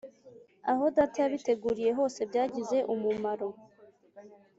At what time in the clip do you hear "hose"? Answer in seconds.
1.99-2.19